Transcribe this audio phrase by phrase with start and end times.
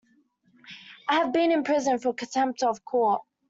[1.07, 3.21] I have been in prison for contempt of court.